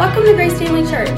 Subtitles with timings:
[0.00, 1.10] Welcome to Grace Family Church.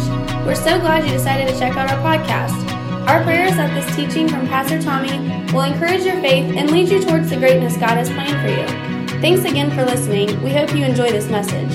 [0.44, 2.68] We're so glad you decided to check out our podcast.
[3.06, 5.18] Our prayer is that this teaching from Pastor Tommy
[5.52, 9.21] will encourage your faith and lead you towards the greatness God has planned for you.
[9.21, 10.43] Thanks again for listening.
[10.43, 11.71] We hope you enjoy this message.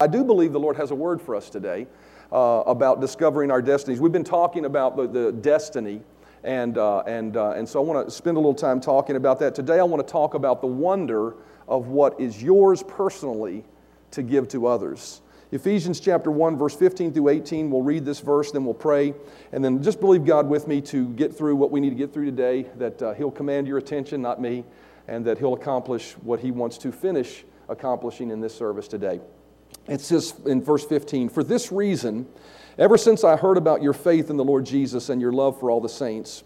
[0.00, 1.86] I do believe the Lord has a word for us today
[2.32, 4.00] uh, about discovering our destinies.
[4.00, 6.00] We've been talking about the, the destiny,
[6.42, 9.38] and, uh, and, uh, and so I want to spend a little time talking about
[9.38, 9.54] that.
[9.54, 11.36] Today, I want to talk about the wonder
[11.68, 13.64] of what is yours personally
[14.12, 15.20] to give to others.
[15.52, 19.12] Ephesians chapter 1, verse 15 through 18, we'll read this verse, then we'll pray,
[19.52, 22.10] and then just believe God with me to get through what we need to get
[22.10, 24.64] through today, that uh, He'll command your attention, not me,
[25.08, 29.20] and that He'll accomplish what He wants to finish accomplishing in this service today.
[29.88, 32.26] It says in verse 15, For this reason,
[32.78, 35.70] ever since I heard about your faith in the Lord Jesus and your love for
[35.70, 36.44] all the saints,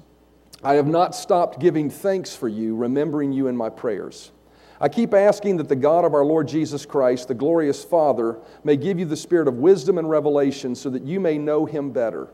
[0.64, 4.32] I have not stopped giving thanks for you, remembering you in my prayers.
[4.80, 8.76] I keep asking that the God of our Lord Jesus Christ, the glorious Father, may
[8.76, 12.28] give you the spirit of wisdom and revelation so that you may know him better.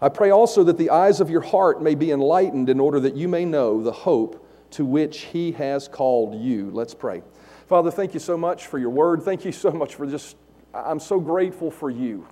[0.00, 3.14] I pray also that the eyes of your heart may be enlightened in order that
[3.14, 6.70] you may know the hope to which he has called you.
[6.70, 7.22] Let's pray.
[7.66, 9.22] Father, thank you so much for your word.
[9.22, 10.36] Thank you so much for just,
[10.74, 12.26] I'm so grateful for you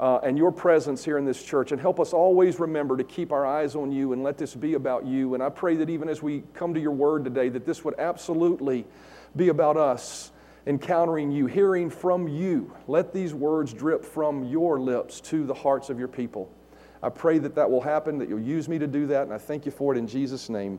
[0.00, 1.72] uh, and your presence here in this church.
[1.72, 4.74] And help us always remember to keep our eyes on you and let this be
[4.74, 5.34] about you.
[5.34, 7.94] And I pray that even as we come to your word today, that this would
[7.98, 8.86] absolutely
[9.36, 10.32] be about us
[10.66, 12.74] encountering you, hearing from you.
[12.88, 16.50] Let these words drip from your lips to the hearts of your people.
[17.02, 19.38] I pray that that will happen, that you'll use me to do that, and I
[19.38, 20.78] thank you for it in Jesus' name.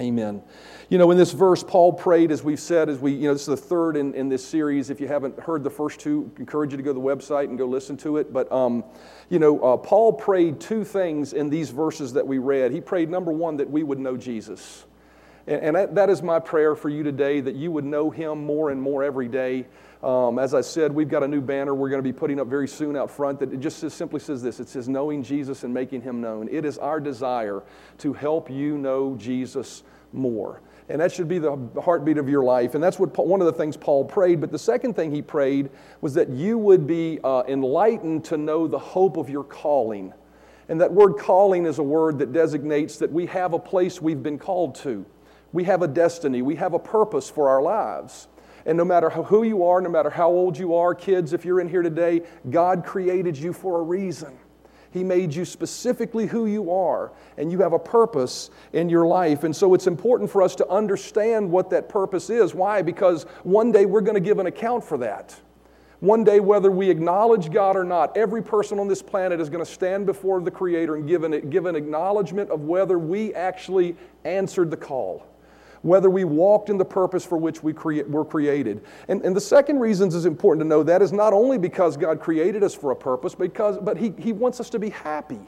[0.00, 0.42] Amen.
[0.88, 3.42] You know, in this verse, Paul prayed, as we've said, as we, you know, this
[3.42, 4.88] is the third in, in this series.
[4.88, 7.44] If you haven't heard the first two, I encourage you to go to the website
[7.44, 8.32] and go listen to it.
[8.32, 8.82] But, um,
[9.28, 12.72] you know, uh, Paul prayed two things in these verses that we read.
[12.72, 14.86] He prayed, number one, that we would know Jesus.
[15.46, 18.70] And, and that, is my prayer for you today, that you would know him more
[18.70, 19.66] and more every day.
[20.02, 22.46] Um, as I said, we've got a new banner we're going to be putting up
[22.46, 25.74] very soon out front that it just simply says this it says, knowing Jesus and
[25.74, 26.48] making him known.
[26.50, 27.62] It is our desire
[27.98, 30.62] to help you know Jesus more.
[30.88, 32.74] And that should be the heartbeat of your life.
[32.74, 34.40] And that's what one of the things Paul prayed.
[34.40, 35.70] But the second thing he prayed
[36.00, 40.12] was that you would be uh, enlightened to know the hope of your calling.
[40.68, 44.22] And that word calling is a word that designates that we have a place we've
[44.22, 45.06] been called to.
[45.52, 48.28] We have a destiny, we have a purpose for our lives.
[48.66, 51.60] And no matter who you are, no matter how old you are, kids, if you're
[51.60, 54.38] in here today, God created you for a reason.
[54.92, 59.44] He made you specifically who you are, and you have a purpose in your life.
[59.44, 62.54] And so it's important for us to understand what that purpose is.
[62.54, 62.82] Why?
[62.82, 65.38] Because one day we're going to give an account for that.
[66.00, 69.64] One day, whether we acknowledge God or not, every person on this planet is going
[69.64, 73.96] to stand before the Creator and give an, give an acknowledgement of whether we actually
[74.24, 75.29] answered the call
[75.82, 78.84] whether we walked in the purpose for which we crea- were created.
[79.08, 82.20] And, and the second reason is important to know that is not only because God
[82.20, 85.40] created us for a purpose, because, but he, he wants us to be happy.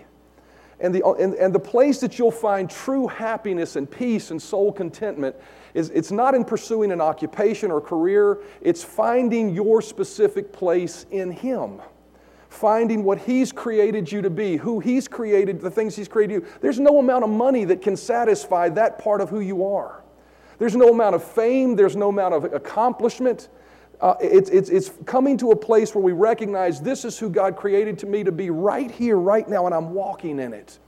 [0.80, 4.72] And the, and, and the place that you'll find true happiness and peace and soul
[4.72, 5.36] contentment
[5.74, 11.30] is it's not in pursuing an occupation or career, it's finding your specific place in
[11.30, 11.80] Him.
[12.48, 16.46] Finding what He's created you to be, who He's created, the things He's created you.
[16.60, 20.01] There's no amount of money that can satisfy that part of who you are.
[20.62, 23.48] There's no amount of fame, there's no amount of accomplishment.
[24.00, 27.56] Uh, it's, it's, it's coming to a place where we recognize this is who God
[27.56, 30.78] created to me to be right here, right now, and I'm walking in it.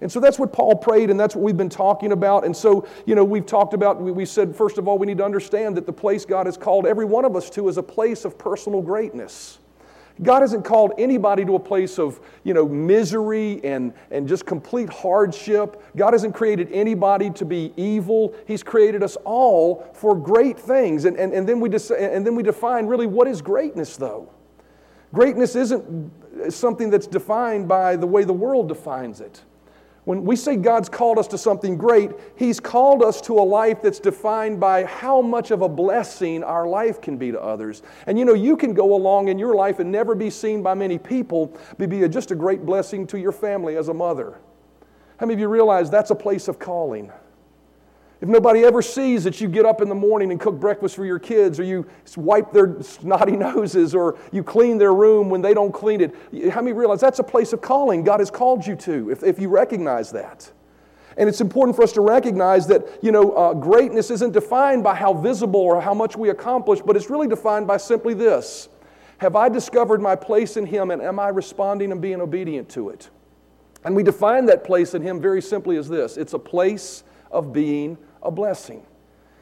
[0.00, 2.44] And so that's what Paul prayed, and that's what we've been talking about.
[2.44, 5.18] And so, you know, we've talked about, we, we said, first of all, we need
[5.18, 7.84] to understand that the place God has called every one of us to is a
[7.84, 9.59] place of personal greatness.
[10.22, 14.90] God hasn't called anybody to a place of, you know, misery and, and just complete
[14.90, 15.82] hardship.
[15.96, 18.34] God hasn't created anybody to be evil.
[18.46, 21.06] He's created us all for great things.
[21.06, 24.30] And, and, and, then, we dis- and then we define really what is greatness, though.
[25.12, 26.12] Greatness isn't
[26.50, 29.42] something that's defined by the way the world defines it.
[30.10, 33.80] When we say God's called us to something great, He's called us to a life
[33.80, 37.84] that's defined by how much of a blessing our life can be to others.
[38.08, 40.74] And you know, you can go along in your life and never be seen by
[40.74, 44.40] many people, but be just a great blessing to your family as a mother.
[45.18, 47.12] How many of you realize that's a place of calling?
[48.20, 51.06] If nobody ever sees that you get up in the morning and cook breakfast for
[51.06, 51.86] your kids, or you
[52.16, 56.14] wipe their snotty noses, or you clean their room when they don't clean it,
[56.52, 59.38] how many realize that's a place of calling God has called you to, if, if
[59.38, 60.50] you recognize that?
[61.16, 64.94] And it's important for us to recognize that, you know, uh, greatness isn't defined by
[64.94, 68.68] how visible or how much we accomplish, but it's really defined by simply this
[69.18, 72.90] Have I discovered my place in Him, and am I responding and being obedient to
[72.90, 73.08] it?
[73.82, 77.52] And we define that place in Him very simply as this it's a place of
[77.52, 78.84] being a blessing.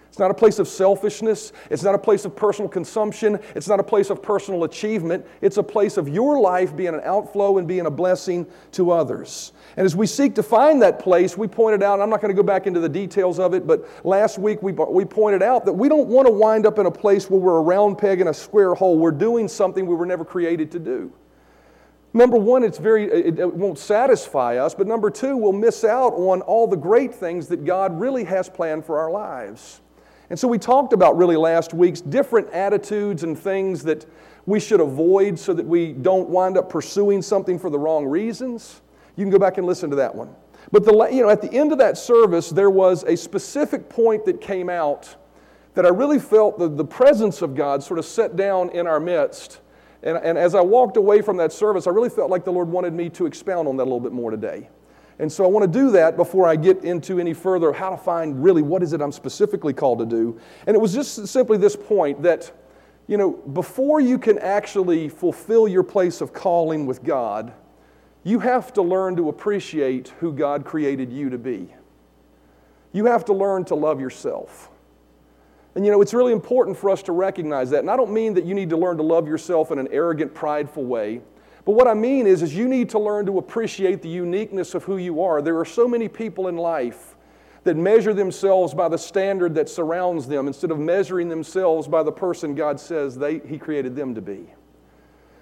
[0.08, 1.52] It's not a place of selfishness.
[1.70, 3.38] It's not a place of personal consumption.
[3.54, 5.24] It's not a place of personal achievement.
[5.42, 9.52] It's a place of your life being an outflow and being a blessing to others.
[9.76, 12.42] And as we seek to find that place, we pointed out, I'm not going to
[12.42, 15.74] go back into the details of it, but last week we, we pointed out that
[15.74, 18.28] we don't want to wind up in a place where we're a round peg in
[18.28, 18.98] a square hole.
[18.98, 21.12] We're doing something we were never created to do.
[22.18, 26.14] Number one, it's very, it, it won't satisfy us, but number two, we'll miss out
[26.14, 29.82] on all the great things that God really has planned for our lives.
[30.28, 34.04] And so we talked about really last week's different attitudes and things that
[34.46, 38.82] we should avoid so that we don't wind up pursuing something for the wrong reasons.
[39.14, 40.34] You can go back and listen to that one.
[40.72, 44.24] But the, you know, at the end of that service, there was a specific point
[44.24, 45.14] that came out
[45.74, 48.98] that I really felt the, the presence of God sort of set down in our
[48.98, 49.60] midst.
[50.02, 52.68] And, and as I walked away from that service, I really felt like the Lord
[52.68, 54.68] wanted me to expound on that a little bit more today.
[55.18, 57.96] And so I want to do that before I get into any further how to
[57.96, 60.38] find really what is it I'm specifically called to do.
[60.66, 62.52] And it was just simply this point that,
[63.08, 67.52] you know, before you can actually fulfill your place of calling with God,
[68.22, 71.74] you have to learn to appreciate who God created you to be.
[72.92, 74.70] You have to learn to love yourself.
[75.78, 77.78] And you know, it's really important for us to recognize that.
[77.78, 80.34] And I don't mean that you need to learn to love yourself in an arrogant,
[80.34, 81.20] prideful way.
[81.64, 84.82] But what I mean is, is you need to learn to appreciate the uniqueness of
[84.82, 85.40] who you are.
[85.40, 87.14] There are so many people in life
[87.62, 92.10] that measure themselves by the standard that surrounds them instead of measuring themselves by the
[92.10, 94.48] person God says they, He created them to be.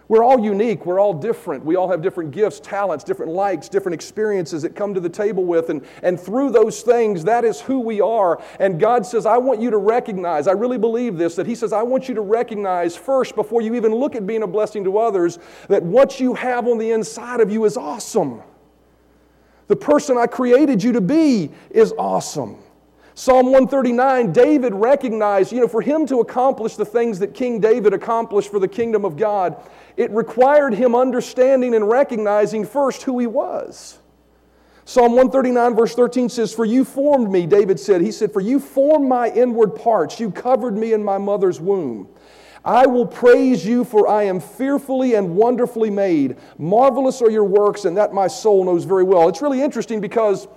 [0.09, 0.87] We're all unique.
[0.87, 1.65] We're all different.
[1.65, 5.45] We all have different gifts, talents, different likes, different experiences that come to the table
[5.45, 5.69] with.
[5.69, 8.41] And, and through those things, that is who we are.
[8.61, 11.73] And God says, I want you to recognize, I really believe this, that He says,
[11.73, 14.99] I want you to recognize first, before you even look at being a blessing to
[14.99, 18.43] others, that what you have on the inside of you is awesome.
[19.67, 22.59] The person I created you to be is awesome.
[23.19, 27.95] Psalm 139, David recognized, you know, for him to accomplish the things that King David
[27.95, 29.57] accomplished for the kingdom of God,
[29.97, 34.01] it required him understanding and recognizing first who he was.
[34.85, 38.03] Psalm 139, verse 13 says, For you formed me, David said.
[38.03, 40.21] He said, For you formed my inward parts.
[40.21, 42.09] You covered me in my mother's womb.
[42.67, 46.37] I will praise you, for I am fearfully and wonderfully made.
[46.59, 49.27] Marvelous are your works, and that my soul knows very well.
[49.31, 50.49] It's really interesting because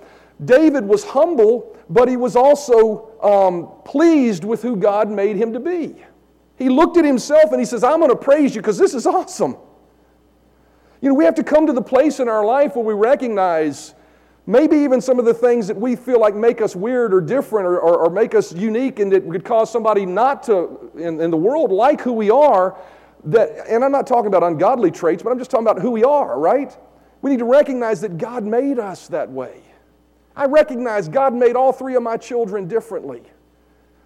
[0.44, 5.60] David was humble, but he was also um, pleased with who God made him to
[5.60, 5.96] be.
[6.56, 9.06] He looked at himself and he says, I'm going to praise you because this is
[9.06, 9.56] awesome.
[11.00, 13.94] You know, we have to come to the place in our life where we recognize
[14.46, 17.66] maybe even some of the things that we feel like make us weird or different
[17.66, 21.30] or, or, or make us unique and that could cause somebody not to, in, in
[21.30, 22.78] the world, like who we are.
[23.24, 26.04] That, and I'm not talking about ungodly traits, but I'm just talking about who we
[26.04, 26.76] are, right?
[27.22, 29.62] We need to recognize that God made us that way.
[30.40, 33.22] I recognize God made all three of my children differently.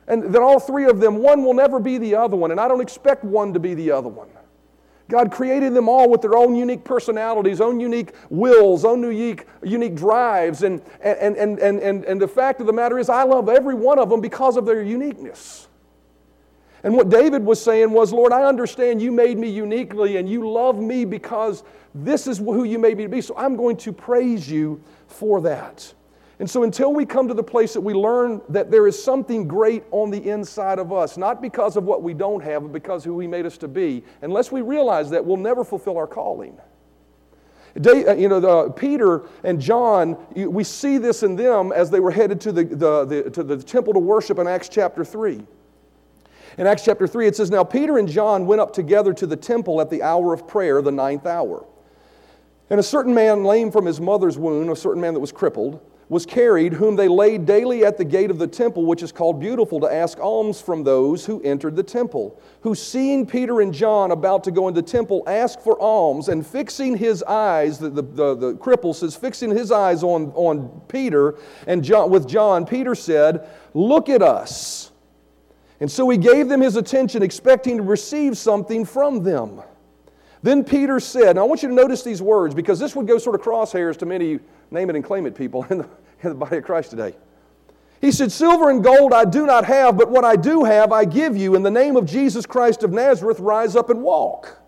[0.09, 2.67] And that all three of them, one will never be the other one, and I
[2.67, 4.27] don't expect one to be the other one.
[5.09, 9.95] God created them all with their own unique personalities, own unique wills, own unique, unique
[9.95, 10.65] drives.
[10.65, 13.77] And, and, and, and, and, and the fact of the matter is, I love every
[13.77, 15.69] one of them because of their uniqueness.
[16.83, 20.51] And what David was saying was, Lord, I understand you made me uniquely and you
[20.51, 21.63] love me because
[21.95, 23.21] this is who you made me to be.
[23.21, 25.95] So I'm going to praise you for that.
[26.41, 29.47] And so, until we come to the place that we learn that there is something
[29.47, 33.05] great on the inside of us, not because of what we don't have, but because
[33.05, 36.59] who He made us to be, unless we realize that, we'll never fulfill our calling.
[37.77, 42.11] Uh, you know, the, Peter and John, we see this in them as they were
[42.11, 45.41] headed to the, the, the, to the temple to worship in Acts chapter 3.
[46.57, 49.37] In Acts chapter 3, it says, Now Peter and John went up together to the
[49.37, 51.67] temple at the hour of prayer, the ninth hour.
[52.71, 55.81] And a certain man, lame from his mother's womb, a certain man that was crippled,
[56.09, 59.41] was carried, whom they laid daily at the gate of the temple, which is called
[59.41, 62.41] Beautiful, to ask alms from those who entered the temple.
[62.61, 66.47] Who, seeing Peter and John about to go into the temple, asked for alms, and
[66.47, 71.37] fixing his eyes, the, the, the, the cripple says, fixing his eyes on, on Peter
[71.67, 74.93] and John, with John, Peter said, Look at us.
[75.81, 79.63] And so he gave them his attention, expecting to receive something from them.
[80.45, 83.17] Then Peter said, and I want you to notice these words because this would go
[83.17, 84.39] sort of crosshairs to many
[84.71, 85.89] name it and claim it people in the,
[86.23, 87.17] in the body of Christ today.
[88.03, 91.07] He said, Silver and gold I do not have, but what I do have I
[91.07, 91.55] give you.
[91.55, 94.59] In the name of Jesus Christ of Nazareth, rise up and walk.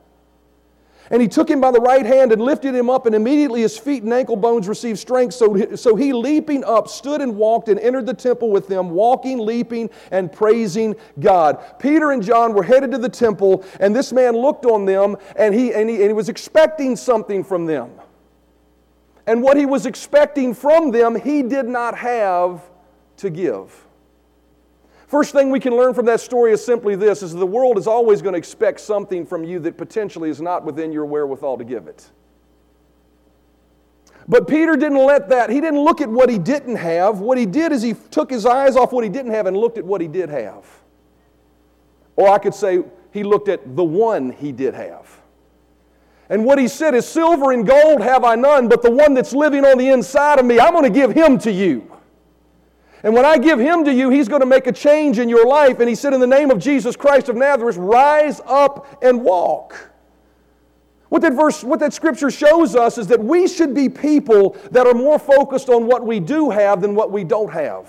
[1.11, 3.79] And he took him by the right hand and lifted him up, and immediately his
[3.79, 5.35] feet and ankle bones received strength.
[5.35, 9.39] So, so he, leaping up, stood and walked and entered the temple with them, walking,
[9.39, 11.63] leaping, and praising God.
[11.79, 15.55] Peter and John were headed to the temple, and this man looked on them, and
[15.55, 17.93] he, and he, and he was expecting something from them.
[19.27, 22.63] And what he was expecting from them, he did not have
[23.19, 23.86] to give.
[25.07, 27.87] First thing we can learn from that story is simply this is the world is
[27.87, 31.65] always going to expect something from you that potentially is not within your wherewithal to
[31.65, 32.11] give it.
[34.29, 37.21] But Peter didn't let that, he didn't look at what he didn't have.
[37.21, 39.79] What he did is he took his eyes off what he didn't have and looked
[39.79, 40.65] at what he did have.
[42.17, 42.83] Or I could say
[43.13, 45.21] he looked at the one he did have.
[46.29, 49.33] And what he said is, Silver and gold have I none, but the one that's
[49.33, 51.96] living on the inside of me, I'm going to give him to you.
[53.07, 55.47] And when I give him to you, he's going to make a change in your
[55.47, 55.79] life.
[55.79, 59.93] And he said, In the name of Jesus Christ of Nazareth, rise up and walk.
[61.09, 64.89] What that verse, what that scripture shows us is that we should be people that
[64.89, 67.89] are more focused on what we do have than what we don't have.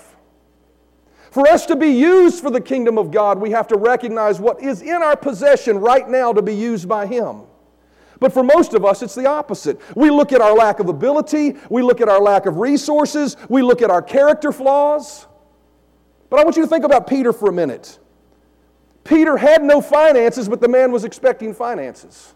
[1.32, 4.62] For us to be used for the kingdom of God, we have to recognize what
[4.62, 7.40] is in our possession right now to be used by Him.
[8.20, 9.80] But for most of us, it's the opposite.
[9.96, 13.62] We look at our lack of ability, we look at our lack of resources, we
[13.62, 15.26] look at our character flaws.
[16.30, 17.98] But I want you to think about Peter for a minute.
[19.04, 22.34] Peter had no finances, but the man was expecting finances.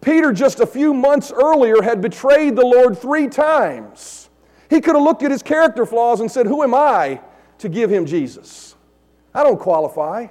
[0.00, 4.28] Peter, just a few months earlier, had betrayed the Lord three times.
[4.68, 7.20] He could have looked at his character flaws and said, Who am I
[7.58, 8.74] to give him Jesus?
[9.32, 10.26] I don't qualify.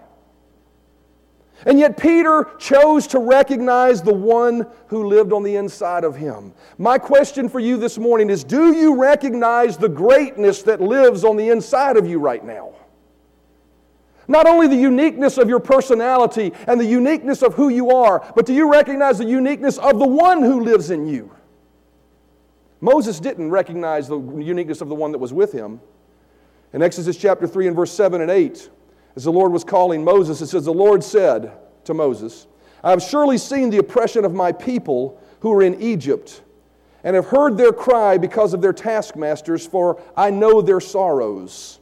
[1.65, 6.53] And yet, Peter chose to recognize the one who lived on the inside of him.
[6.77, 11.37] My question for you this morning is Do you recognize the greatness that lives on
[11.37, 12.73] the inside of you right now?
[14.27, 18.45] Not only the uniqueness of your personality and the uniqueness of who you are, but
[18.45, 21.31] do you recognize the uniqueness of the one who lives in you?
[22.79, 25.79] Moses didn't recognize the uniqueness of the one that was with him.
[26.73, 28.69] In Exodus chapter 3 and verse 7 and 8,
[29.15, 31.51] as the Lord was calling Moses, it says, The Lord said
[31.85, 32.47] to Moses,
[32.83, 36.41] I have surely seen the oppression of my people who are in Egypt,
[37.03, 41.79] and have heard their cry because of their taskmasters, for I know their sorrows.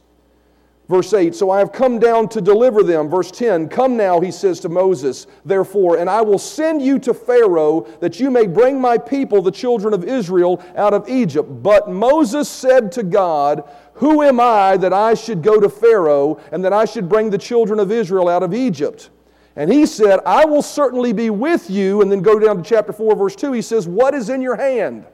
[0.88, 3.08] Verse 8, so I have come down to deliver them.
[3.08, 7.14] Verse 10, come now, he says to Moses, therefore, and I will send you to
[7.14, 11.62] Pharaoh that you may bring my people, the children of Israel, out of Egypt.
[11.62, 13.62] But Moses said to God,
[14.02, 17.38] Who am I that I should go to Pharaoh and that I should bring the
[17.38, 19.10] children of Israel out of Egypt?
[19.54, 22.02] And he said, I will certainly be with you.
[22.02, 23.52] And then go down to chapter 4, verse 2.
[23.52, 25.06] He says, What is in your hand?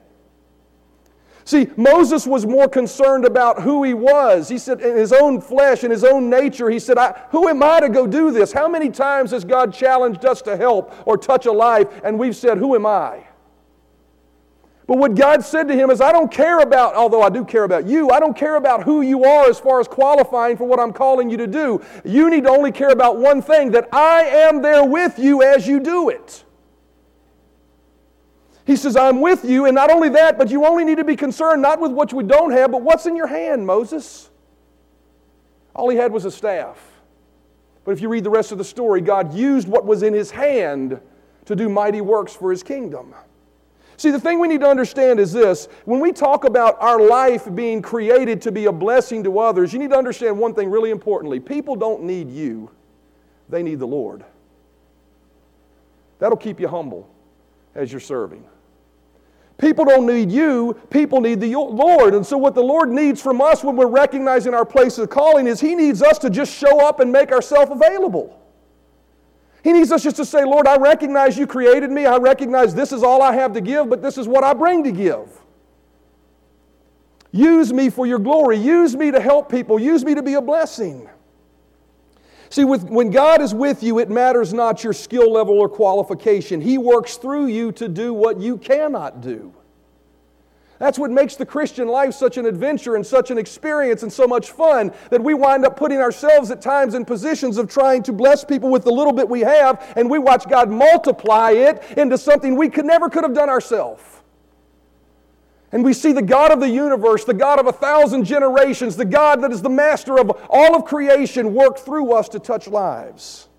[1.45, 4.49] See, Moses was more concerned about who he was.
[4.49, 6.97] He said, in his own flesh, in his own nature, he said,
[7.29, 8.51] Who am I to go do this?
[8.51, 12.35] How many times has God challenged us to help or touch a life, and we've
[12.35, 13.28] said, Who am I?
[14.89, 17.63] But what God said to him is, I don't care about, although I do care
[17.63, 20.79] about you, I don't care about who you are as far as qualifying for what
[20.79, 21.79] I'm calling you to do.
[22.03, 25.67] You need to only care about one thing that I am there with you as
[25.67, 26.43] you do it.
[28.65, 31.15] He says, I'm with you, and not only that, but you only need to be
[31.15, 34.31] concerned not with what we don't have, but what's in your hand, Moses.
[35.75, 36.79] All he had was a staff.
[37.83, 40.31] But if you read the rest of the story, God used what was in his
[40.31, 40.99] hand
[41.45, 43.13] to do mighty works for his kingdom.
[43.99, 47.53] See, the thing we need to understand is this when we talk about our life
[47.53, 50.91] being created to be a blessing to others, you need to understand one thing really
[50.91, 52.71] importantly people don't need you,
[53.49, 54.23] they need the Lord.
[56.19, 57.09] That'll keep you humble
[57.75, 58.45] as you're serving.
[59.57, 62.13] People don't need you, people need the Lord.
[62.13, 65.45] And so, what the Lord needs from us when we're recognizing our place of calling
[65.45, 68.39] is He needs us to just show up and make ourselves available.
[69.63, 72.05] He needs us just to say, Lord, I recognize you created me.
[72.05, 74.83] I recognize this is all I have to give, but this is what I bring
[74.85, 75.27] to give.
[77.31, 78.57] Use me for your glory.
[78.57, 79.79] Use me to help people.
[79.79, 81.09] Use me to be a blessing.
[82.49, 86.61] See, with, when God is with you, it matters not your skill level or qualification.
[86.61, 89.53] He works through you to do what you cannot do.
[90.79, 94.25] That's what makes the Christian life such an adventure and such an experience and so
[94.25, 98.13] much fun that we wind up putting ourselves at times in positions of trying to
[98.13, 102.17] bless people with the little bit we have, and we watch God multiply it into
[102.17, 104.01] something we could never could have done ourselves.
[105.73, 109.05] And we see the God of the universe, the God of a thousand generations, the
[109.05, 113.49] God that is the master of all of creation work through us to touch lives.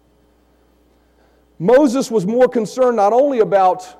[1.58, 3.99] Moses was more concerned not only about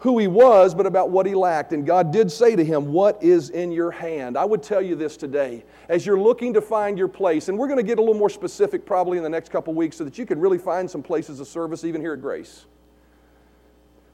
[0.00, 1.72] who he was, but about what he lacked.
[1.72, 4.36] And God did say to him, What is in your hand?
[4.36, 5.62] I would tell you this today.
[5.88, 8.30] As you're looking to find your place, and we're going to get a little more
[8.30, 11.38] specific probably in the next couple weeks so that you can really find some places
[11.38, 12.64] of service even here at Grace.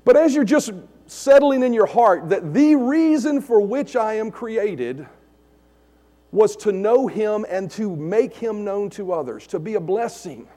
[0.05, 0.73] But as you're just
[1.07, 5.07] settling in your heart that the reason for which I am created
[6.33, 10.49] was to know Him and to make Him known to others, to be a blessing.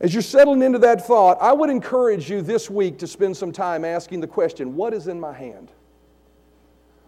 [0.00, 3.52] As you're settling into that thought, I would encourage you this week to spend some
[3.52, 5.70] time asking the question what is in my hand?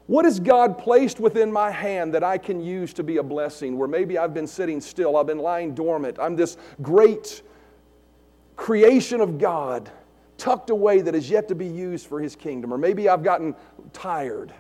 [0.07, 3.79] What has God placed within my hand that I can use to be a blessing?
[3.79, 6.19] Where maybe I've been sitting still, I've been lying dormant.
[6.21, 7.43] I'm this great
[8.57, 9.91] creation of God
[10.37, 12.75] tucked away that is yet to be used for His kingdom.
[12.75, 13.55] Or maybe I've gotten
[13.93, 14.53] tired.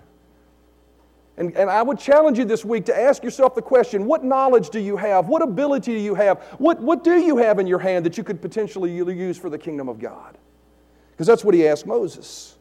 [1.36, 4.70] And, and I would challenge you this week to ask yourself the question what knowledge
[4.70, 5.28] do you have?
[5.28, 6.42] What ability do you have?
[6.58, 9.58] What, what do you have in your hand that you could potentially use for the
[9.58, 10.36] kingdom of God?
[11.12, 12.56] Because that's what he asked Moses.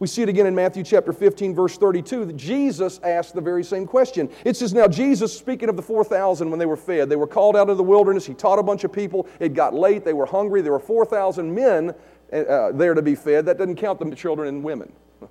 [0.00, 3.62] We see it again in Matthew chapter 15, verse 32, that Jesus asked the very
[3.62, 4.28] same question.
[4.44, 7.56] It says, Now Jesus, speaking of the 4,000 when they were fed, they were called
[7.56, 8.26] out of the wilderness.
[8.26, 9.28] He taught a bunch of people.
[9.38, 10.04] It got late.
[10.04, 10.62] They were hungry.
[10.62, 11.94] There were 4,000 men
[12.32, 13.46] uh, there to be fed.
[13.46, 14.92] That doesn't count the children and women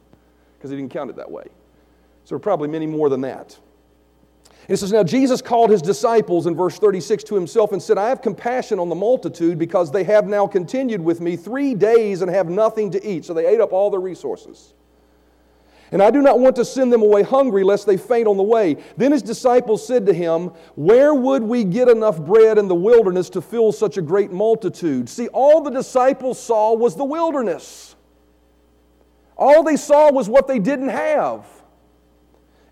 [0.58, 1.43] because he didn't count it that way.
[2.25, 3.58] So probably many more than that.
[4.68, 8.10] It says, Now Jesus called his disciples in verse 36 to himself and said, I
[8.10, 12.32] have compassion on the multitude because they have now continued with me three days and
[12.32, 13.25] have nothing to eat.
[13.25, 14.74] So they ate up all their resources.
[15.92, 18.44] And I do not want to send them away hungry lest they faint on the
[18.44, 18.77] way.
[18.98, 23.30] Then his disciples said to him, Where would we get enough bread in the wilderness
[23.32, 25.08] to fill such a great multitude?
[25.08, 27.96] See, all the disciples saw was the wilderness.
[29.38, 31.46] All they saw was what they didn't have.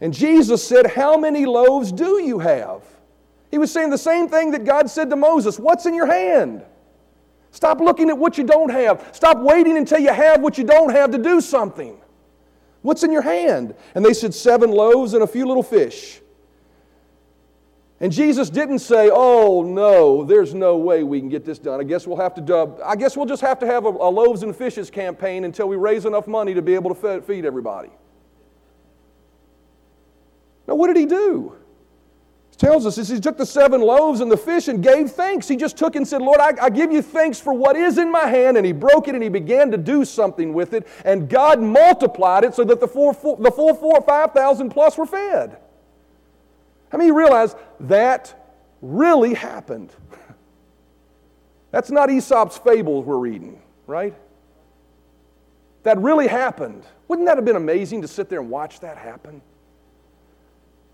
[0.01, 2.83] And Jesus said, How many loaves do you have?
[3.51, 6.65] He was saying the same thing that God said to Moses What's in your hand?
[7.51, 9.09] Stop looking at what you don't have.
[9.13, 11.97] Stop waiting until you have what you don't have to do something.
[12.81, 13.75] What's in your hand?
[13.93, 16.19] And they said, Seven loaves and a few little fish.
[17.99, 21.79] And Jesus didn't say, "Oh no, there's no way we can get this done.
[21.79, 22.75] I guess we'll have to.
[22.83, 25.75] I guess we'll just have to have a, a, loaves and fishes campaign until we
[25.75, 27.91] raise enough money to be able to feed everybody."
[30.71, 31.53] Now, what did he do?
[32.51, 35.49] He tells us he took the seven loaves and the fish and gave thanks.
[35.49, 38.09] He just took and said, Lord, I, I give you thanks for what is in
[38.09, 38.55] my hand.
[38.55, 40.87] And he broke it and he began to do something with it.
[41.03, 44.97] And God multiplied it so that the, four, four the full four or 5,000 plus
[44.97, 45.57] were fed.
[46.89, 48.33] How many realize that
[48.81, 49.93] really happened?
[51.71, 54.13] That's not Aesop's fables we're reading, right?
[55.83, 56.85] That really happened.
[57.09, 59.41] Wouldn't that have been amazing to sit there and watch that happen?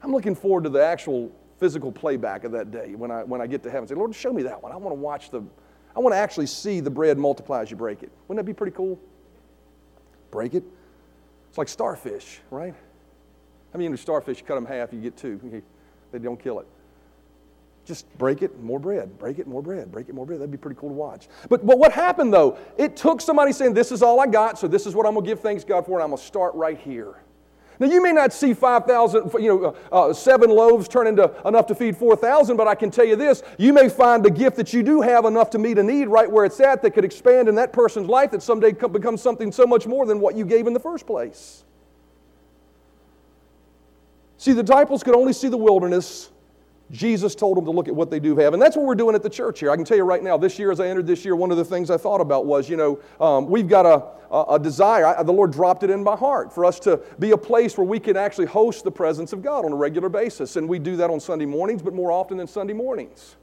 [0.01, 3.47] I'm looking forward to the actual physical playback of that day when I, when I
[3.47, 3.87] get to heaven.
[3.87, 4.71] Say, Lord, show me that one.
[4.71, 5.41] I want to watch the,
[5.95, 8.11] I want to actually see the bread multiply as you break it.
[8.27, 8.99] Wouldn't that be pretty cool?
[10.31, 10.63] Break it.
[11.49, 12.75] It's like starfish, right?
[13.73, 15.63] I mean, starfish, you cut them half, you get two.
[16.09, 16.67] They don't kill it.
[17.83, 19.17] Just break it, more bread.
[19.17, 19.91] Break it, more bread.
[19.91, 20.39] Break it, more bread.
[20.39, 21.27] That'd be pretty cool to watch.
[21.49, 22.57] But, but what happened though?
[22.77, 25.25] It took somebody saying, This is all I got, so this is what I'm going
[25.25, 27.15] to give thanks God for, and I'm going to start right here.
[27.79, 31.67] Now, you may not see 5,000, you know, uh, uh, seven loaves turn into enough
[31.67, 34.73] to feed 4,000, but I can tell you this you may find a gift that
[34.73, 37.47] you do have enough to meet a need right where it's at that could expand
[37.47, 40.65] in that person's life that someday becomes something so much more than what you gave
[40.65, 41.63] in the first place.
[44.37, 46.29] See, the disciples could only see the wilderness
[46.91, 48.53] Jesus told them to look at what they do have.
[48.53, 49.71] And that's what we're doing at the church here.
[49.71, 51.57] I can tell you right now, this year, as I entered this year, one of
[51.57, 55.05] the things I thought about was, you know, um, we've got a, a, a desire.
[55.05, 57.85] I, the Lord dropped it in my heart for us to be a place where
[57.85, 60.55] we can actually host the presence of God on a regular basis.
[60.55, 63.35] And we do that on Sunday mornings, but more often than Sunday mornings.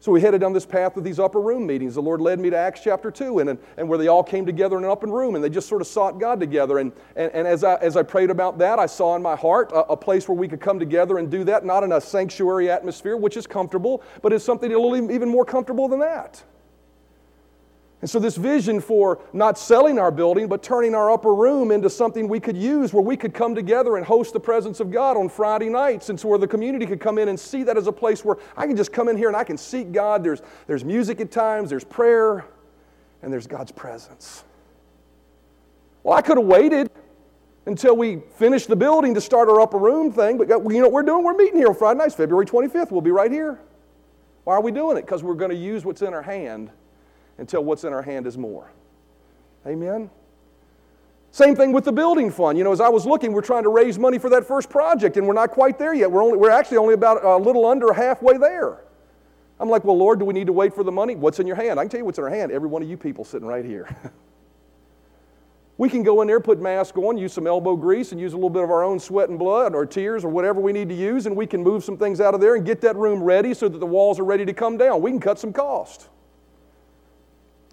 [0.00, 1.96] So we headed down this path of these upper room meetings.
[1.96, 4.78] The Lord led me to Acts chapter 2, and, and where they all came together
[4.78, 6.78] in an upper room, and they just sort of sought God together.
[6.78, 9.72] And, and, and as, I, as I prayed about that, I saw in my heart
[9.72, 12.70] a, a, place where we could come together and do that, not in a sanctuary
[12.70, 16.44] atmosphere, which is comfortable, but it's something a little even more comfortable than that.
[18.00, 21.90] And so, this vision for not selling our building, but turning our upper room into
[21.90, 25.16] something we could use where we could come together and host the presence of God
[25.16, 27.88] on Friday nights, and so where the community could come in and see that as
[27.88, 30.22] a place where I can just come in here and I can seek God.
[30.22, 32.44] There's, there's music at times, there's prayer,
[33.22, 34.44] and there's God's presence.
[36.04, 36.88] Well, I could have waited
[37.66, 40.92] until we finished the building to start our upper room thing, but you know what
[40.92, 41.24] we're doing?
[41.24, 42.92] We're meeting here on Friday nights, February 25th.
[42.92, 43.58] We'll be right here.
[44.44, 45.00] Why are we doing it?
[45.00, 46.70] Because we're going to use what's in our hand
[47.38, 48.70] until what's in our hand is more.
[49.66, 50.10] Amen?
[51.30, 52.56] Same thing with the building fund.
[52.56, 55.16] You know, as I was looking, we're trying to raise money for that first project,
[55.16, 56.10] and we're not quite there yet.
[56.10, 58.84] We're, only, we're actually only about a little under halfway there.
[59.60, 61.16] I'm like, well, Lord, do we need to wait for the money?
[61.16, 61.78] What's in your hand?
[61.78, 62.52] I can tell you what's in our hand.
[62.52, 63.94] Every one of you people sitting right here.
[65.78, 68.36] we can go in there, put masks on, use some elbow grease, and use a
[68.36, 70.94] little bit of our own sweat and blood or tears or whatever we need to
[70.94, 73.52] use, and we can move some things out of there and get that room ready
[73.52, 75.02] so that the walls are ready to come down.
[75.02, 76.08] We can cut some cost.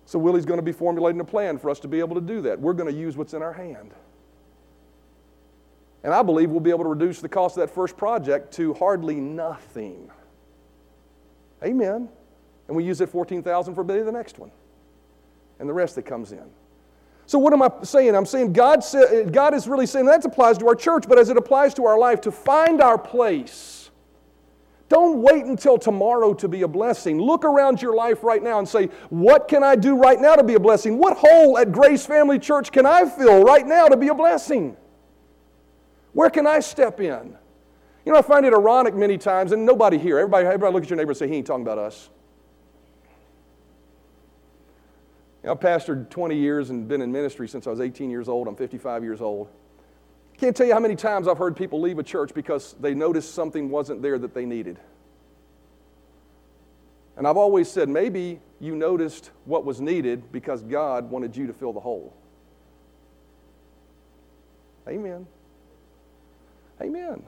[0.06, 2.42] So Willie's going to be formulating a plan for us to be able to do
[2.42, 2.60] that.
[2.60, 3.92] We're going to use what's in our hand.
[6.04, 8.76] And I believe we'll be able to reduce the cost of that first project to
[8.76, 10.12] hardly nothing.
[11.64, 12.10] Amen.
[12.68, 14.52] And we use that 14,000 for the next one.
[15.60, 16.46] And the rest that comes in.
[17.28, 18.16] So, what am I saying?
[18.16, 18.84] I'm saying God,
[19.32, 21.98] God is really saying that applies to our church, but as it applies to our
[21.98, 23.75] life, to find our place.
[24.88, 27.20] Don't wait until tomorrow to be a blessing.
[27.20, 30.44] Look around your life right now and say, What can I do right now to
[30.44, 31.00] be a blessing?
[31.00, 34.78] What hole at Grace Family Church can I fill right now to be a blessing?
[36.14, 37.36] Where can I step in?
[38.06, 40.90] You know, I find it ironic many times, and nobody here, everybody, everybody look at
[40.90, 42.10] your neighbor and say, He ain't talking about us.
[45.42, 48.30] You know, I've pastored 20 years and been in ministry since I was 18 years
[48.30, 48.48] old.
[48.48, 49.48] I'm 55 years old.
[50.38, 53.34] Can't tell you how many times I've heard people leave a church because they noticed
[53.34, 54.78] something wasn't there that they needed.
[57.18, 61.54] And I've always said, maybe you noticed what was needed because God wanted you to
[61.54, 62.14] fill the hole.
[64.88, 65.26] Amen.
[66.82, 67.24] Amen.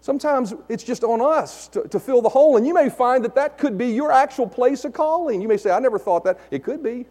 [0.00, 3.36] Sometimes it's just on us to, to, fill the hole, and you may find that
[3.36, 5.40] that could be your actual place of calling.
[5.40, 6.40] You may say, I never thought that.
[6.50, 7.06] It could be.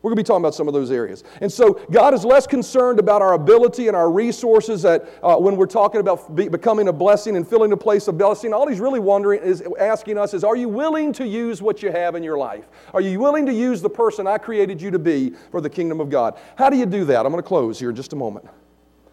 [0.00, 1.24] We're going to be talking about some of those areas.
[1.40, 5.56] And so, God is less concerned about our ability and our resources that, uh, when
[5.56, 8.54] we're talking about be, becoming a blessing and filling a place of blessing.
[8.54, 11.90] All He's really wondering is asking us is, Are you willing to use what you
[11.90, 12.68] have in your life?
[12.94, 16.00] Are you willing to use the person I created you to be for the kingdom
[16.00, 16.38] of God?
[16.56, 17.26] How do you do that?
[17.26, 18.48] I'm going to close here in just a moment.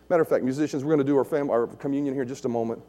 [0.09, 2.45] Matter of fact, musicians, we're going to do our, fam- our communion here in just
[2.45, 2.81] a moment.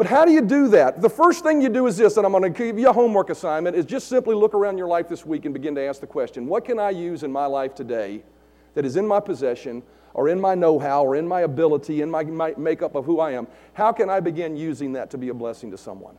[0.00, 1.02] But how do you do that?
[1.02, 3.28] The first thing you do is this, and I'm going to give you a homework
[3.28, 6.06] assignment, is just simply look around your life this week and begin to ask the
[6.06, 8.22] question what can I use in my life today
[8.72, 9.82] that is in my possession
[10.14, 13.20] or in my know how or in my ability, in my, my makeup of who
[13.20, 13.46] I am?
[13.74, 16.16] How can I begin using that to be a blessing to someone?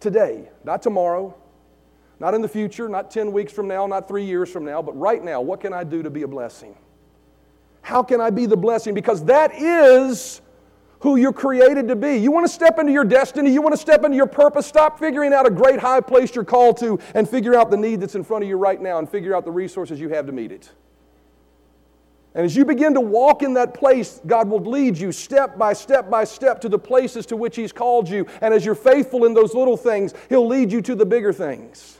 [0.00, 1.36] Today, not tomorrow,
[2.18, 4.98] not in the future, not 10 weeks from now, not three years from now, but
[4.98, 6.76] right now, what can I do to be a blessing?
[7.82, 8.94] How can I be the blessing?
[8.94, 10.40] Because that is
[11.00, 12.16] who you're created to be.
[12.16, 14.98] You want to step into your destiny, you want to step into your purpose, stop
[14.98, 18.14] figuring out a great high place you're called to and figure out the need that's
[18.14, 20.52] in front of you right now and figure out the resources you have to meet
[20.52, 20.70] it.
[22.34, 25.72] And as you begin to walk in that place, God will lead you step by
[25.72, 28.26] step by step to the places to which He's called you.
[28.40, 31.98] And as you're faithful in those little things, He'll lead you to the bigger things.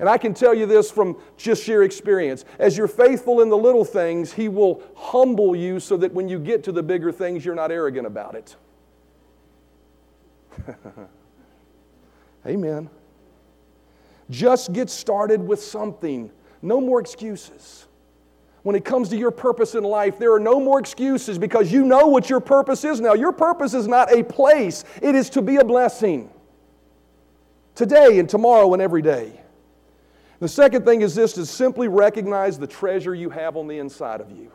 [0.00, 2.46] And I can tell you this from just sheer experience.
[2.58, 6.38] As you're faithful in the little things, He will humble you so that when you
[6.38, 8.56] get to the bigger things, you're not arrogant about it.
[12.46, 12.88] Amen.
[14.30, 16.30] Just get started with something.
[16.62, 17.86] No more excuses.
[18.62, 21.84] When it comes to your purpose in life, there are no more excuses because you
[21.84, 23.12] know what your purpose is now.
[23.12, 26.30] Your purpose is not a place, it is to be a blessing.
[27.74, 29.40] Today and tomorrow and every day.
[30.40, 34.20] The second thing is this to simply recognize the treasure you have on the inside
[34.20, 34.50] of you.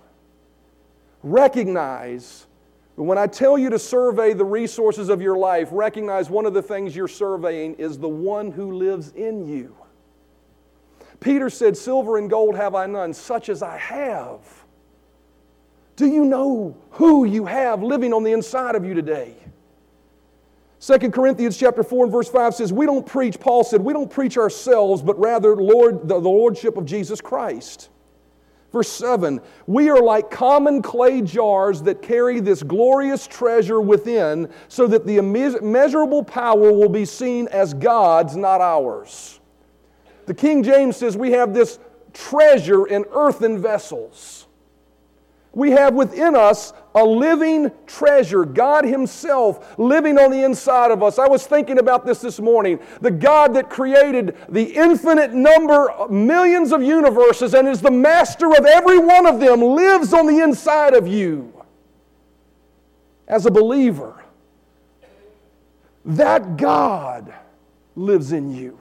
[1.22, 2.48] Recognize
[2.96, 6.62] when I tell you to survey the resources of your life, recognize one of the
[6.62, 9.76] things you're surveying is the one who lives in you.
[11.20, 14.40] Peter said, Silver and gold have I none, such as I have.
[15.98, 19.36] Do you know who you have living on the inside of you today?
[20.80, 24.10] 2 Corinthians chapter 4 and verse 5 says, We don't preach, Paul said, we don't
[24.10, 27.90] preach ourselves, but rather Lord, the, the lordship of Jesus Christ.
[28.72, 34.86] Verse 7 We are like common clay jars that carry this glorious treasure within, so
[34.88, 39.40] that the immeasurable power will be seen as God's, not ours.
[40.26, 41.80] The King James says we have this
[42.14, 44.46] treasure in earthen vessels
[45.56, 51.20] we have within us a living treasure, God Himself living on the inside of us.
[51.20, 52.80] I was thinking about this this morning.
[53.02, 58.66] The God that created the infinite number, millions of universes, and is the master of
[58.66, 61.54] every one of them, lives on the inside of you
[63.28, 64.24] as a believer.
[66.06, 67.34] That God
[67.96, 68.80] lives in you.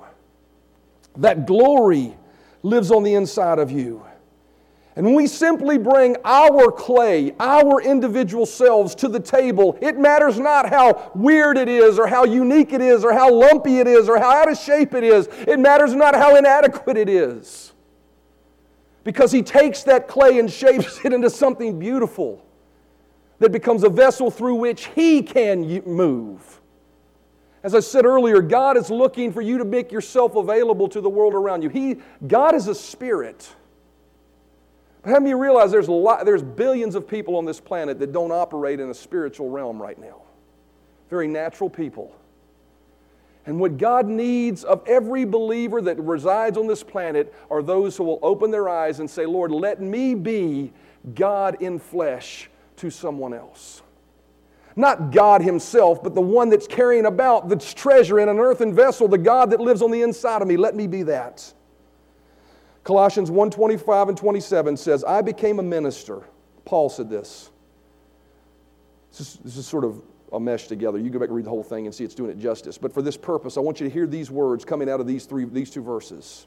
[1.17, 2.15] That glory
[2.63, 4.05] lives on the inside of you.
[4.97, 10.39] And when we simply bring our clay, our individual selves to the table, it matters
[10.39, 14.09] not how weird it is, or how unique it is, or how lumpy it is,
[14.09, 15.29] or how out of shape it is.
[15.49, 17.73] It matters not how inadequate it is.
[19.03, 22.45] Because He takes that clay and shapes it into something beautiful
[23.41, 26.61] that becomes a vessel through which He can move.
[27.65, 31.11] As I said earlier, God is looking for you to make yourself available to the
[31.11, 31.69] world around you.
[31.69, 31.97] He,
[32.29, 33.51] God is a spirit.
[35.05, 37.99] But how many you realize there's, a lot, there's billions of people on this planet
[37.99, 40.23] that don't operate in a spiritual realm right now?
[41.11, 42.17] Very natural people.
[43.47, 48.05] And what God needs of every believer that resides on this planet are those who
[48.05, 50.73] will open their eyes and say, Lord, let me be
[51.15, 53.83] God in flesh to someone else.
[54.77, 59.07] Not God Himself, but the one that's carrying about this treasure in an earthen vessel,
[59.07, 60.57] the God that lives on the inside of me.
[60.57, 61.53] Let me be that.
[62.85, 66.23] Colossians 1 25 and 27 says, I became a minister.
[66.65, 67.51] Paul said this.
[69.11, 70.99] This is, this is sort of a mesh together.
[70.99, 72.77] You go back and read the whole thing and see it's doing it justice.
[72.77, 75.25] But for this purpose, I want you to hear these words coming out of these,
[75.25, 76.47] three, these two verses.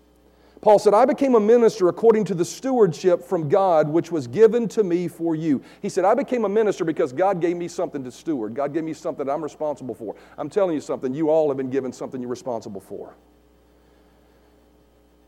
[0.61, 4.67] Paul said, I became a minister according to the stewardship from God which was given
[4.69, 5.61] to me for you.
[5.81, 8.55] He said, I became a minister because God gave me something to steward.
[8.55, 10.15] God gave me something I'm responsible for.
[10.37, 13.15] I'm telling you something, you all have been given something you're responsible for.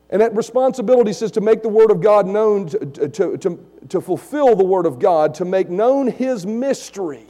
[0.09, 4.01] And that responsibility says to make the Word of God known, to, to, to, to
[4.01, 7.27] fulfill the Word of God, to make known His mystery.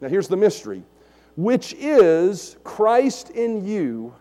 [0.00, 0.82] Now, here's the mystery,
[1.36, 4.14] which is Christ in you,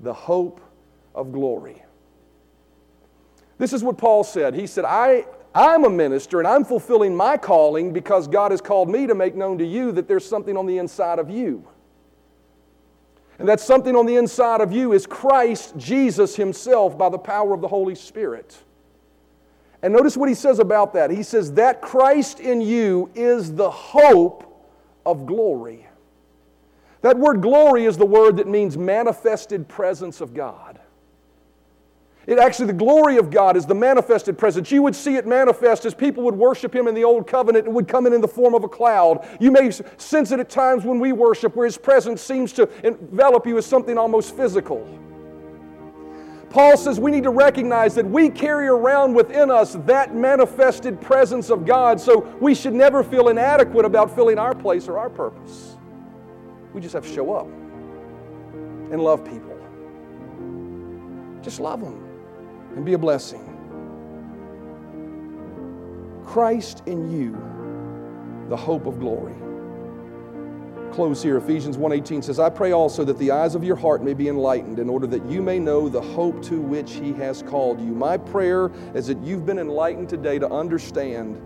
[0.00, 0.60] the hope
[1.14, 1.82] of glory.
[3.58, 4.54] This is what Paul said.
[4.54, 8.88] He said, I, I'm a minister and I'm fulfilling my calling because God has called
[8.88, 11.66] me to make known to you that there's something on the inside of you.
[13.38, 17.54] And that something on the inside of you is Christ Jesus Himself by the power
[17.54, 18.56] of the Holy Spirit.
[19.82, 21.10] And notice what he says about that.
[21.10, 24.44] He says, That Christ in you is the hope
[25.06, 25.86] of glory.
[27.02, 30.80] That word glory is the word that means manifested presence of God.
[32.28, 34.70] It actually, the glory of God is the manifested presence.
[34.70, 37.66] You would see it manifest as people would worship Him in the Old Covenant.
[37.66, 39.26] It would come in in the form of a cloud.
[39.40, 43.46] You may sense it at times when we worship, where His presence seems to envelop
[43.46, 44.86] you as something almost physical.
[46.50, 51.48] Paul says we need to recognize that we carry around within us that manifested presence
[51.48, 55.78] of God, so we should never feel inadequate about filling our place or our purpose.
[56.74, 57.46] We just have to show up
[58.92, 59.56] and love people.
[61.40, 62.07] Just love them
[62.74, 63.54] and be a blessing.
[66.24, 67.36] Christ in you,
[68.48, 69.34] the hope of glory.
[70.92, 71.36] Close here.
[71.36, 74.78] Ephesians 1:18 says, "I pray also that the eyes of your heart may be enlightened
[74.78, 78.16] in order that you may know the hope to which he has called you." My
[78.16, 81.36] prayer is that you've been enlightened today to understand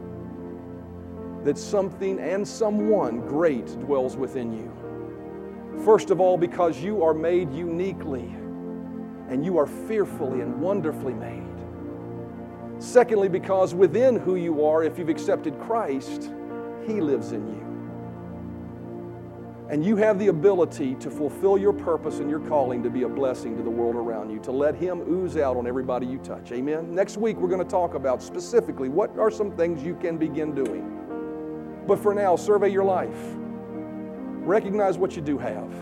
[1.44, 4.70] that something and someone great dwells within you.
[5.78, 8.34] First of all, because you are made uniquely
[9.32, 11.48] and you are fearfully and wonderfully made.
[12.78, 16.30] Secondly, because within who you are, if you've accepted Christ,
[16.86, 17.62] He lives in you.
[19.70, 23.08] And you have the ability to fulfill your purpose and your calling to be a
[23.08, 26.52] blessing to the world around you, to let Him ooze out on everybody you touch.
[26.52, 26.94] Amen?
[26.94, 30.54] Next week, we're going to talk about specifically what are some things you can begin
[30.54, 31.82] doing.
[31.86, 33.16] But for now, survey your life.
[34.44, 35.72] Recognize what you do have.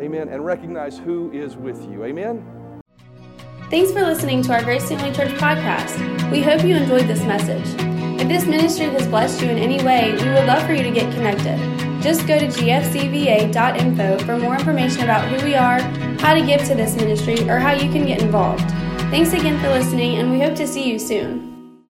[0.00, 0.28] Amen.
[0.28, 2.04] And recognize who is with you.
[2.04, 2.57] Amen.
[3.70, 6.30] Thanks for listening to our Grace Family Church podcast.
[6.30, 7.66] We hope you enjoyed this message.
[8.18, 10.90] If this ministry has blessed you in any way, we would love for you to
[10.90, 11.58] get connected.
[12.02, 15.80] Just go to gfcva.info for more information about who we are,
[16.18, 18.64] how to give to this ministry, or how you can get involved.
[19.10, 21.47] Thanks again for listening, and we hope to see you soon.